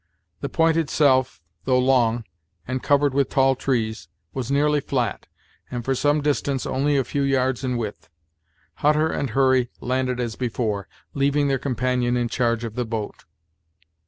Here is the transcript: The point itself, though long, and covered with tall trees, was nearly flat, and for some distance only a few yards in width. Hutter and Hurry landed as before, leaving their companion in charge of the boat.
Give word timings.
The 0.39 0.49
point 0.49 0.77
itself, 0.77 1.43
though 1.65 1.77
long, 1.77 2.23
and 2.67 2.81
covered 2.81 3.13
with 3.13 3.29
tall 3.29 3.53
trees, 3.55 4.07
was 4.33 4.49
nearly 4.49 4.81
flat, 4.81 5.27
and 5.69 5.85
for 5.85 5.93
some 5.93 6.21
distance 6.23 6.65
only 6.65 6.97
a 6.97 7.03
few 7.03 7.21
yards 7.21 7.63
in 7.63 7.77
width. 7.77 8.09
Hutter 8.77 9.09
and 9.11 9.29
Hurry 9.29 9.69
landed 9.79 10.19
as 10.19 10.35
before, 10.35 10.87
leaving 11.13 11.49
their 11.49 11.59
companion 11.59 12.17
in 12.17 12.29
charge 12.29 12.63
of 12.63 12.73
the 12.73 12.83
boat. 12.83 13.25